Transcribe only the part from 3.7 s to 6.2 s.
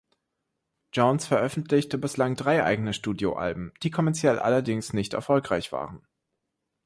die kommerziell allerdings nicht erfolgreich waren.